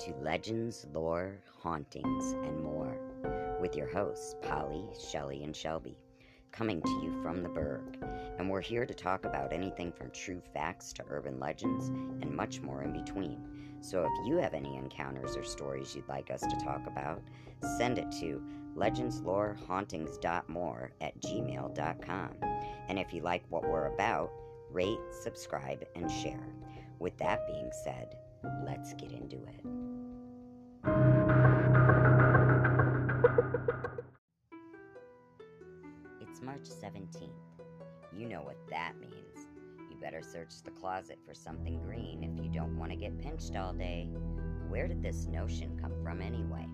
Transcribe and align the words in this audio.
to 0.00 0.12
Legends, 0.22 0.86
Lore, 0.94 1.36
Hauntings, 1.62 2.32
and 2.32 2.62
more 2.62 2.96
with 3.60 3.76
your 3.76 3.86
hosts, 3.86 4.34
Polly, 4.40 4.82
Shelley, 4.98 5.44
and 5.44 5.54
Shelby, 5.54 5.98
coming 6.52 6.80
to 6.80 6.90
you 7.02 7.20
from 7.22 7.42
the 7.42 7.50
Berg. 7.50 8.02
And 8.38 8.48
we're 8.48 8.62
here 8.62 8.86
to 8.86 8.94
talk 8.94 9.26
about 9.26 9.52
anything 9.52 9.92
from 9.92 10.10
true 10.10 10.40
facts 10.54 10.94
to 10.94 11.04
urban 11.10 11.38
legends 11.38 11.88
and 12.22 12.34
much 12.34 12.62
more 12.62 12.82
in 12.82 12.94
between. 12.94 13.42
So 13.82 14.04
if 14.04 14.26
you 14.26 14.38
have 14.38 14.54
any 14.54 14.78
encounters 14.78 15.36
or 15.36 15.44
stories 15.44 15.94
you'd 15.94 16.08
like 16.08 16.30
us 16.30 16.40
to 16.40 16.56
talk 16.64 16.86
about, 16.86 17.20
send 17.76 17.98
it 17.98 18.10
to 18.20 18.42
legendslorehauntings.more 18.76 20.92
at 21.02 21.20
gmail.com. 21.20 22.30
And 22.88 22.98
if 22.98 23.12
you 23.12 23.20
like 23.20 23.44
what 23.50 23.68
we're 23.68 23.92
about, 23.92 24.32
rate, 24.70 24.96
subscribe, 25.22 25.84
and 25.94 26.10
share. 26.10 26.48
With 26.98 27.18
that 27.18 27.46
being 27.46 27.70
said, 27.84 28.16
let's 28.64 28.94
get 28.94 29.12
into 29.12 29.36
it. 29.36 29.79
It's 36.20 36.42
March 36.42 36.62
17th. 36.62 37.28
You 38.16 38.28
know 38.28 38.40
what 38.40 38.56
that 38.70 38.94
means. 39.00 39.46
You 39.90 39.96
better 40.00 40.22
search 40.22 40.62
the 40.64 40.70
closet 40.70 41.18
for 41.26 41.34
something 41.34 41.82
green 41.82 42.24
if 42.24 42.42
you 42.42 42.50
don't 42.50 42.78
want 42.78 42.92
to 42.92 42.96
get 42.96 43.18
pinched 43.18 43.56
all 43.56 43.72
day. 43.72 44.08
Where 44.68 44.88
did 44.88 45.02
this 45.02 45.26
notion 45.26 45.78
come 45.80 45.92
from 46.02 46.22
anyway? 46.22 46.66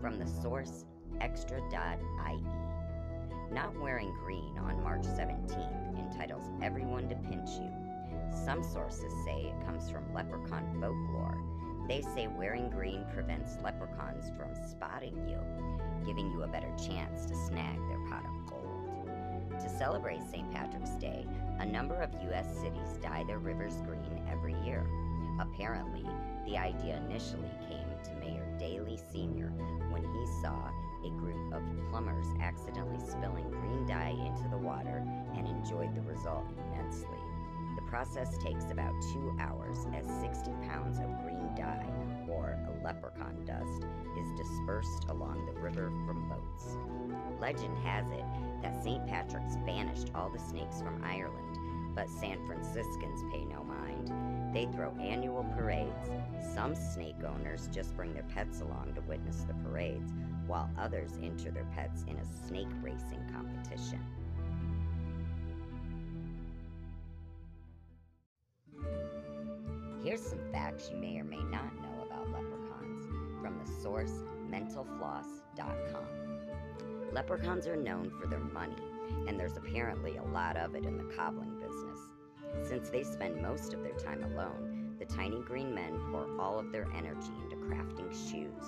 From 0.00 0.18
the 0.18 0.26
source 0.26 0.84
extra.ie. 1.20 2.42
Not 3.52 3.78
wearing 3.80 4.12
green 4.24 4.58
on 4.58 4.82
March 4.82 5.02
17th 5.02 5.98
entitles 5.98 6.50
everyone 6.62 7.08
to 7.08 7.14
pinch 7.16 7.50
you. 7.50 7.70
Some 8.44 8.62
sources 8.62 9.12
say 9.24 9.46
it 9.46 9.64
comes 9.64 9.90
from 9.90 10.12
leprechaun 10.12 10.66
folklore. 10.80 11.42
They 11.88 12.02
say 12.02 12.26
wearing 12.26 12.68
green 12.68 13.06
prevents 13.14 13.56
leprechauns 13.64 14.30
from 14.36 14.54
spotting 14.68 15.16
you, 15.26 15.38
giving 16.04 16.30
you 16.30 16.42
a 16.42 16.46
better 16.46 16.70
chance 16.76 17.24
to 17.24 17.34
snag 17.34 17.78
their 17.88 18.06
pot 18.10 18.26
of 18.26 18.46
gold. 18.46 19.10
To 19.58 19.68
celebrate 19.70 20.22
St. 20.30 20.52
Patrick's 20.52 20.90
Day, 20.96 21.26
a 21.58 21.64
number 21.64 21.94
of 21.94 22.12
U.S. 22.24 22.46
cities 22.60 22.98
dye 23.02 23.24
their 23.24 23.38
rivers 23.38 23.80
green 23.86 24.22
every 24.30 24.54
year. 24.66 24.86
Apparently, 25.40 26.04
the 26.46 26.58
idea 26.58 27.02
initially 27.08 27.50
came 27.66 27.88
to 28.04 28.12
Mayor 28.20 28.46
Daley 28.58 28.98
Sr. 29.10 29.48
when 29.90 30.02
he 30.02 30.26
saw 30.42 30.70
a 31.04 31.10
group 31.18 31.54
of 31.54 31.62
plumbers 31.88 32.26
accidentally 32.42 33.00
spilling 33.00 33.48
green 33.48 33.86
dye 33.86 34.10
into 34.10 34.46
the 34.50 34.58
water 34.58 35.02
and 35.34 35.48
enjoyed 35.48 35.94
the 35.94 36.02
result 36.02 36.44
immensely. 36.68 37.27
The 37.98 38.04
process 38.04 38.38
takes 38.38 38.70
about 38.70 38.94
two 39.12 39.36
hours 39.40 39.78
as 39.92 40.06
60 40.20 40.52
pounds 40.68 41.00
of 41.00 41.20
green 41.24 41.52
dye, 41.56 41.84
or 42.28 42.56
leprechaun 42.84 43.44
dust, 43.44 43.86
is 44.16 44.38
dispersed 44.38 45.06
along 45.08 45.44
the 45.46 45.60
river 45.60 45.90
from 46.06 46.28
boats. 46.28 46.76
Legend 47.40 47.76
has 47.78 48.08
it 48.12 48.24
that 48.62 48.84
St. 48.84 49.04
Patrick's 49.08 49.56
banished 49.66 50.12
all 50.14 50.30
the 50.30 50.38
snakes 50.38 50.80
from 50.80 51.02
Ireland, 51.02 51.58
but 51.96 52.08
San 52.08 52.38
Franciscans 52.46 53.24
pay 53.32 53.44
no 53.44 53.64
mind. 53.64 54.54
They 54.54 54.66
throw 54.66 54.92
annual 55.00 55.42
parades. 55.56 56.08
Some 56.54 56.76
snake 56.76 57.24
owners 57.26 57.68
just 57.72 57.96
bring 57.96 58.14
their 58.14 58.28
pets 58.32 58.60
along 58.60 58.92
to 58.94 59.00
witness 59.08 59.40
the 59.42 59.54
parades, 59.54 60.12
while 60.46 60.70
others 60.78 61.18
enter 61.20 61.50
their 61.50 61.66
pets 61.74 62.04
in 62.06 62.16
a 62.16 62.46
snake 62.46 62.68
racing 62.80 63.24
competition. 63.32 64.00
Here's 70.08 70.22
some 70.22 70.40
facts 70.50 70.88
you 70.90 70.96
may 70.96 71.18
or 71.18 71.24
may 71.24 71.36
not 71.36 71.76
know 71.82 72.06
about 72.06 72.30
leprechauns 72.30 73.04
from 73.42 73.58
the 73.58 73.70
source 73.82 74.24
mentalfloss.com. 74.50 76.06
Leprechauns 77.12 77.66
are 77.66 77.76
known 77.76 78.10
for 78.18 78.26
their 78.26 78.38
money, 78.38 78.82
and 79.26 79.38
there's 79.38 79.58
apparently 79.58 80.16
a 80.16 80.24
lot 80.24 80.56
of 80.56 80.74
it 80.74 80.86
in 80.86 80.96
the 80.96 81.14
cobbling 81.14 81.60
business. 81.60 82.00
Since 82.66 82.88
they 82.88 83.02
spend 83.02 83.42
most 83.42 83.74
of 83.74 83.82
their 83.82 83.98
time 83.98 84.24
alone, 84.24 84.94
the 84.98 85.04
tiny 85.04 85.42
green 85.42 85.74
men 85.74 86.00
pour 86.10 86.26
all 86.40 86.58
of 86.58 86.72
their 86.72 86.88
energy 86.96 87.34
into 87.42 87.56
crafting 87.56 88.10
shoes. 88.10 88.64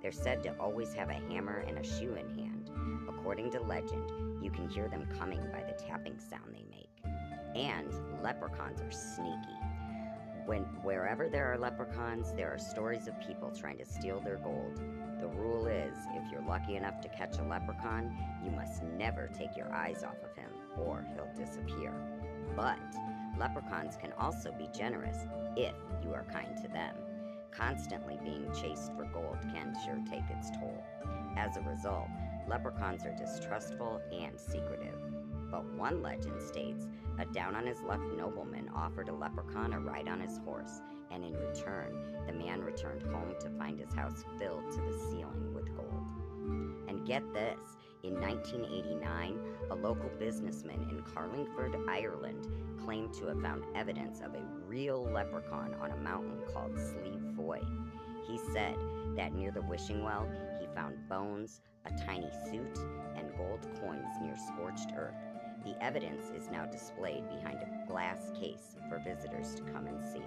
They're 0.00 0.10
said 0.10 0.42
to 0.44 0.58
always 0.58 0.94
have 0.94 1.10
a 1.10 1.20
hammer 1.30 1.66
and 1.68 1.76
a 1.76 1.84
shoe 1.84 2.14
in 2.14 2.30
hand. 2.34 2.70
According 3.06 3.50
to 3.50 3.60
legend, 3.60 4.10
you 4.42 4.50
can 4.50 4.70
hear 4.70 4.88
them 4.88 5.06
coming 5.18 5.42
by 5.52 5.64
the 5.64 5.74
tapping 5.86 6.18
sound 6.18 6.54
they 6.54 6.64
make. 6.70 6.88
And 7.54 7.92
leprechauns 8.22 8.80
are 8.80 8.90
sneaky. 8.90 9.58
When 10.48 10.62
wherever 10.82 11.28
there 11.28 11.52
are 11.52 11.58
leprechauns, 11.58 12.32
there 12.32 12.50
are 12.50 12.58
stories 12.58 13.06
of 13.06 13.20
people 13.20 13.50
trying 13.50 13.76
to 13.76 13.84
steal 13.84 14.18
their 14.18 14.38
gold. 14.38 14.80
The 15.20 15.28
rule 15.28 15.66
is, 15.66 15.94
if 16.14 16.32
you're 16.32 16.40
lucky 16.48 16.76
enough 16.76 17.02
to 17.02 17.08
catch 17.10 17.36
a 17.36 17.42
leprechaun, 17.42 18.16
you 18.42 18.50
must 18.52 18.82
never 18.82 19.28
take 19.36 19.58
your 19.58 19.70
eyes 19.70 20.02
off 20.02 20.16
of 20.24 20.34
him, 20.34 20.48
or 20.78 21.06
he'll 21.12 21.28
disappear. 21.36 21.92
But 22.56 22.78
leprechauns 23.38 23.96
can 23.96 24.14
also 24.18 24.50
be 24.52 24.70
generous 24.74 25.18
if 25.54 25.74
you 26.02 26.14
are 26.14 26.24
kind 26.32 26.56
to 26.62 26.68
them. 26.68 26.94
Constantly 27.50 28.18
being 28.24 28.50
chased 28.58 28.94
for 28.94 29.04
gold 29.12 29.36
can 29.52 29.76
sure 29.84 30.02
take 30.10 30.30
its 30.30 30.48
toll. 30.52 30.82
As 31.36 31.58
a 31.58 31.60
result, 31.60 32.08
leprechauns 32.48 33.04
are 33.04 33.14
distrustful 33.14 34.00
and 34.10 34.40
secretive. 34.40 34.98
But 35.50 35.70
one 35.74 36.00
legend 36.00 36.40
states 36.42 36.86
a 37.18 37.24
down 37.26 37.54
on 37.54 37.66
his 37.66 37.82
luck 37.82 38.00
nobleman 38.16 38.70
offered 38.74 39.08
a 39.08 39.14
leprechaun 39.14 39.72
a 39.72 39.80
ride 39.80 40.08
on 40.08 40.20
his 40.20 40.38
horse, 40.38 40.80
and 41.10 41.24
in 41.24 41.34
return, 41.34 41.92
the 42.26 42.32
man 42.32 42.60
returned 42.60 43.02
home 43.02 43.34
to 43.40 43.50
find 43.50 43.78
his 43.78 43.92
house 43.92 44.24
filled 44.38 44.70
to 44.70 44.80
the 44.80 44.98
ceiling 45.10 45.52
with 45.54 45.74
gold. 45.76 46.12
And 46.88 47.06
get 47.06 47.22
this 47.34 47.58
in 48.04 48.20
1989, 48.20 49.40
a 49.70 49.74
local 49.74 50.10
businessman 50.18 50.86
in 50.90 51.02
Carlingford, 51.02 51.76
Ireland, 51.88 52.46
claimed 52.84 53.12
to 53.14 53.26
have 53.26 53.40
found 53.42 53.64
evidence 53.74 54.20
of 54.20 54.34
a 54.34 54.44
real 54.66 55.04
leprechaun 55.04 55.74
on 55.80 55.90
a 55.90 55.96
mountain 55.96 56.40
called 56.52 56.78
Slieve 56.78 57.34
Foy. 57.36 57.60
He 58.26 58.38
said 58.52 58.76
that 59.16 59.34
near 59.34 59.50
the 59.50 59.62
wishing 59.62 60.04
well, 60.04 60.28
he 60.60 60.66
found 60.74 61.08
bones, 61.08 61.60
a 61.84 61.90
tiny 62.06 62.30
suit, 62.50 62.78
and 63.16 63.36
gold 63.36 63.66
coins 63.80 64.06
near 64.22 64.36
scorched 64.36 64.92
earth. 64.96 65.14
The 65.68 65.84
evidence 65.84 66.30
is 66.30 66.48
now 66.50 66.64
displayed 66.64 67.28
behind 67.28 67.58
a 67.60 67.86
glass 67.86 68.30
case 68.40 68.78
for 68.88 68.98
visitors 69.00 69.54
to 69.54 69.62
come 69.64 69.86
and 69.86 70.02
see. 70.02 70.22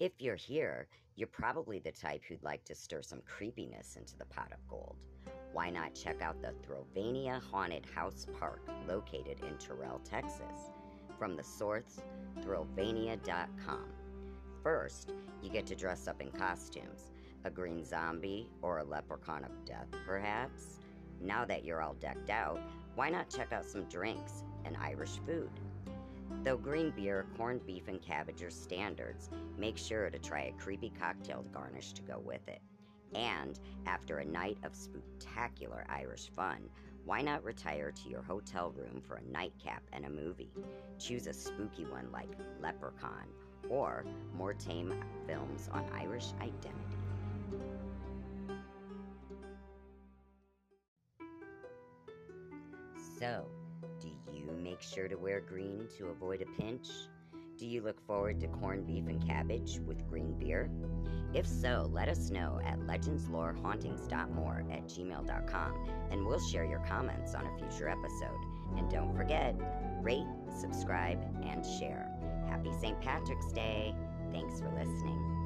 If 0.00 0.12
you're 0.18 0.34
here, 0.34 0.88
you're 1.14 1.28
probably 1.28 1.78
the 1.78 1.92
type 1.92 2.24
who'd 2.24 2.42
like 2.42 2.64
to 2.64 2.74
stir 2.74 3.02
some 3.02 3.22
creepiness 3.24 3.94
into 3.94 4.16
the 4.18 4.24
pot 4.24 4.50
of 4.52 4.66
gold. 4.66 4.96
Why 5.52 5.70
not 5.70 5.94
check 5.94 6.20
out 6.20 6.42
the 6.42 6.52
Thrillvania 6.66 7.40
Haunted 7.52 7.86
House 7.86 8.26
Park 8.36 8.62
located 8.88 9.44
in 9.46 9.58
Terrell, 9.58 10.00
Texas? 10.00 10.72
From 11.20 11.36
the 11.36 11.44
source, 11.44 12.00
thrillvania.com. 12.40 13.92
First, 14.64 15.12
you 15.40 15.50
get 15.50 15.66
to 15.66 15.76
dress 15.76 16.08
up 16.08 16.20
in 16.20 16.32
costumes 16.32 17.12
a 17.44 17.50
green 17.50 17.84
zombie 17.84 18.48
or 18.62 18.78
a 18.78 18.84
leprechaun 18.84 19.44
of 19.44 19.64
death, 19.64 19.88
perhaps. 20.06 20.78
Now 21.20 21.44
that 21.44 21.64
you're 21.64 21.82
all 21.82 21.94
decked 21.94 22.30
out, 22.30 22.60
why 22.94 23.10
not 23.10 23.28
check 23.28 23.52
out 23.52 23.64
some 23.64 23.84
drinks 23.84 24.44
and 24.64 24.76
Irish 24.76 25.18
food? 25.26 25.50
Though 26.42 26.56
green 26.56 26.90
beer, 26.90 27.26
corned 27.36 27.66
beef, 27.66 27.88
and 27.88 28.00
cabbage 28.00 28.42
are 28.42 28.50
standards, 28.50 29.30
make 29.58 29.76
sure 29.76 30.08
to 30.08 30.18
try 30.18 30.42
a 30.42 30.62
creepy 30.62 30.92
cocktail 30.98 31.44
garnish 31.52 31.92
to 31.94 32.02
go 32.02 32.18
with 32.24 32.46
it. 32.48 32.60
And 33.14 33.58
after 33.86 34.18
a 34.18 34.24
night 34.24 34.58
of 34.62 34.74
spectacular 34.74 35.84
Irish 35.88 36.30
fun, 36.34 36.68
why 37.04 37.22
not 37.22 37.44
retire 37.44 37.90
to 37.90 38.08
your 38.08 38.22
hotel 38.22 38.72
room 38.76 39.02
for 39.06 39.16
a 39.16 39.32
nightcap 39.32 39.82
and 39.92 40.04
a 40.04 40.10
movie? 40.10 40.52
Choose 40.98 41.26
a 41.26 41.32
spooky 41.32 41.84
one 41.84 42.10
like 42.12 42.30
Leprechaun 42.62 43.26
or 43.68 44.04
more 44.36 44.54
tame 44.54 44.94
films 45.26 45.68
on 45.72 45.84
Irish 45.94 46.32
identity. 46.40 46.96
So, 53.20 53.44
do 54.00 54.08
you 54.32 54.50
make 54.62 54.80
sure 54.80 55.06
to 55.06 55.16
wear 55.16 55.40
green 55.40 55.86
to 55.98 56.06
avoid 56.06 56.40
a 56.40 56.62
pinch? 56.62 56.88
Do 57.58 57.66
you 57.66 57.82
look 57.82 58.00
forward 58.06 58.40
to 58.40 58.48
corned 58.48 58.86
beef 58.86 59.06
and 59.08 59.22
cabbage 59.26 59.78
with 59.86 60.08
green 60.08 60.38
beer? 60.38 60.70
If 61.34 61.46
so, 61.46 61.90
let 61.92 62.08
us 62.08 62.30
know 62.30 62.58
at 62.64 62.80
legendslorehauntings.more 62.80 64.64
at 64.72 64.86
gmail.com 64.86 65.88
and 66.10 66.26
we'll 66.26 66.40
share 66.40 66.64
your 66.64 66.82
comments 66.88 67.34
on 67.34 67.46
a 67.46 67.58
future 67.58 67.90
episode. 67.90 68.40
And 68.78 68.90
don't 68.90 69.14
forget, 69.14 69.54
rate, 70.00 70.24
subscribe, 70.58 71.22
and 71.44 71.62
share. 71.78 72.08
Happy 72.48 72.72
St. 72.80 72.98
Patrick's 73.02 73.52
Day! 73.52 73.94
Thanks 74.32 74.60
for 74.60 74.70
listening. 74.70 75.39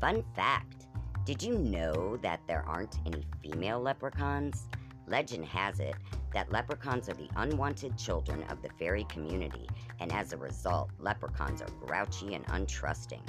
Fun 0.00 0.22
fact 0.36 0.86
Did 1.24 1.42
you 1.42 1.58
know 1.58 2.16
that 2.18 2.40
there 2.46 2.64
aren't 2.68 2.98
any 3.04 3.26
female 3.42 3.80
leprechauns? 3.80 4.68
Legend 5.08 5.44
has 5.46 5.80
it 5.80 5.96
that 6.32 6.52
leprechauns 6.52 7.08
are 7.08 7.14
the 7.14 7.28
unwanted 7.34 7.98
children 7.98 8.44
of 8.44 8.62
the 8.62 8.68
fairy 8.78 9.04
community, 9.04 9.66
and 9.98 10.12
as 10.12 10.32
a 10.32 10.36
result, 10.36 10.90
leprechauns 11.00 11.62
are 11.62 11.70
grouchy 11.84 12.34
and 12.34 12.46
untrusting. 12.46 13.22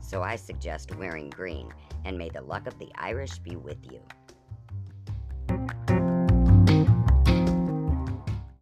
So 0.00 0.22
I 0.22 0.36
suggest 0.36 0.94
wearing 0.96 1.28
green, 1.28 1.68
and 2.06 2.16
may 2.16 2.30
the 2.30 2.40
luck 2.40 2.66
of 2.66 2.78
the 2.78 2.90
Irish 2.94 3.38
be 3.40 3.56
with 3.56 3.84
you. 3.92 4.00